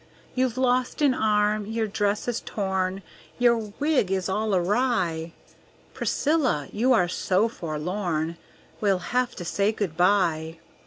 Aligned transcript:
You've 0.33 0.57
lost 0.57 1.03
an 1.03 1.13
arm, 1.13 1.67
your 1.67 1.85
dress 1.85 2.27
is 2.27 2.39
torn, 2.41 3.03
Your 3.37 3.71
wig 3.79 4.11
is 4.11 4.27
all 4.29 4.55
awry; 4.55 5.33
Priscilla, 5.93 6.67
you 6.73 6.91
are 6.91 7.07
so 7.07 7.47
forlorn, 7.47 8.37
We'll 8.81 9.13
have 9.13 9.35
to 9.35 9.45
say 9.45 9.71
good 9.71 9.95
by. 9.95 10.57